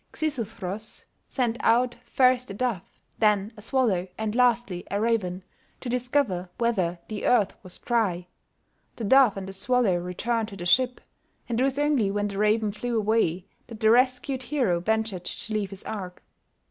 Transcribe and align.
Xisuthros 0.13 1.05
sent 1.27 1.57
out 1.59 1.93
first 2.03 2.49
a 2.49 2.55
dove, 2.55 2.81
then 3.19 3.53
a 3.55 3.61
swallow, 3.61 4.07
and 4.17 4.33
lastly 4.33 4.83
a 4.89 4.99
raven, 4.99 5.43
to 5.79 5.89
discover 5.89 6.49
whether 6.57 6.97
the 7.07 7.23
earth 7.23 7.55
was 7.63 7.77
dry; 7.77 8.25
the 8.95 9.03
dove 9.03 9.37
and 9.37 9.47
the 9.47 9.53
swallow 9.53 9.97
returned 9.97 10.49
to 10.49 10.57
the 10.57 10.65
ship, 10.65 11.01
and 11.47 11.61
it 11.61 11.63
was 11.63 11.77
only 11.77 12.09
when 12.09 12.29
the 12.29 12.39
raven 12.39 12.71
flew 12.71 12.97
away 12.97 13.45
that 13.67 13.79
the 13.79 13.91
rescued 13.91 14.41
hero 14.41 14.79
ventured 14.79 15.25
to 15.25 15.53
leave 15.53 15.69
his 15.69 15.83
ark. 15.83 16.23